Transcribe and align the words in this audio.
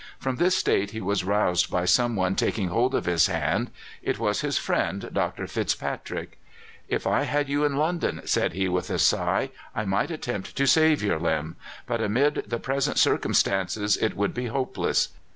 From 0.17 0.37
this 0.37 0.57
state 0.57 0.89
he 0.89 0.99
was 0.99 1.23
roused 1.23 1.69
by 1.69 1.85
some 1.85 2.15
one 2.15 2.33
taking 2.35 2.69
hold 2.69 2.95
of 2.95 3.05
his 3.05 3.27
hand. 3.27 3.69
It 4.01 4.17
was 4.17 4.41
his 4.41 4.57
friend 4.57 5.07
Dr. 5.13 5.43
FitzPatrick. 5.45 6.39
"If 6.87 7.05
I 7.05 7.21
had 7.25 7.47
you 7.47 7.63
in 7.65 7.75
London," 7.75 8.21
said 8.25 8.53
he 8.53 8.67
with 8.67 8.89
a 8.89 8.97
sigh, 8.97 9.51
"I 9.75 9.85
might 9.85 10.09
attempt 10.09 10.55
to 10.55 10.65
save 10.65 11.03
your 11.03 11.19
limb; 11.19 11.55
but 11.85 12.01
amid 12.01 12.45
the 12.47 12.57
present 12.57 12.97
circumstances 12.97 13.95
it 13.95 14.15
would 14.15 14.33
be 14.33 14.47
hopeless. 14.47 15.09